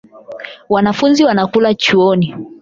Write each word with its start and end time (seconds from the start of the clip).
Wanafunzi 0.69 1.23
wanakuja 1.25 1.73
chuoni 1.73 2.35